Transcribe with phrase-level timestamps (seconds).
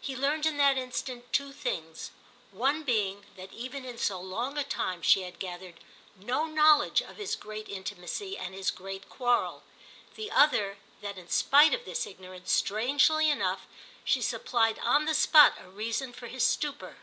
[0.00, 2.10] He learned in that instant two things:
[2.52, 5.78] one being that even in so long a time she had gathered
[6.18, 9.62] no knowledge of his great intimacy and his great quarrel;
[10.14, 13.66] the other that in spite of this ignorance, strangely enough,
[14.04, 16.96] she supplied on the spot a reason for his stupor.